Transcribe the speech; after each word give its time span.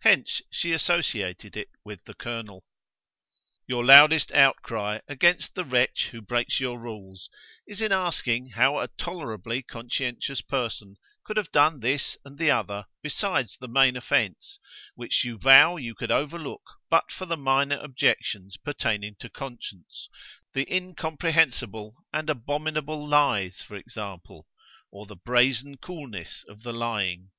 Hence 0.00 0.40
she 0.50 0.72
associated 0.72 1.54
it 1.54 1.68
with 1.84 2.02
the 2.06 2.14
colonel. 2.14 2.64
Your 3.66 3.84
loudest 3.84 4.32
outcry 4.32 5.00
against 5.06 5.54
the 5.54 5.64
wretch 5.66 6.08
who 6.10 6.22
breaks 6.22 6.58
your 6.58 6.78
rules 6.80 7.28
is 7.66 7.82
in 7.82 7.92
asking 7.92 8.52
how 8.52 8.78
a 8.78 8.88
tolerably 8.88 9.62
conscientious 9.62 10.40
person 10.40 10.96
could 11.22 11.36
have 11.36 11.52
done 11.52 11.80
this 11.80 12.16
and 12.24 12.38
the 12.38 12.50
other 12.50 12.86
besides 13.02 13.58
the 13.60 13.68
main 13.68 13.94
offence, 13.94 14.58
which 14.94 15.22
you 15.22 15.36
vow 15.36 15.76
you 15.76 15.94
could 15.94 16.10
overlook 16.10 16.62
but 16.88 17.12
for 17.12 17.26
the 17.26 17.36
minor 17.36 17.76
objections 17.78 18.56
pertaining 18.56 19.16
to 19.16 19.28
conscience, 19.28 20.08
the 20.54 20.66
incomprehensible 20.74 21.94
and 22.10 22.30
abominable 22.30 23.06
lies, 23.06 23.60
for 23.62 23.76
example, 23.76 24.48
or 24.90 25.04
the 25.04 25.14
brazen 25.14 25.76
coolness 25.76 26.42
of 26.48 26.62
the 26.62 26.72
lying. 26.72 27.32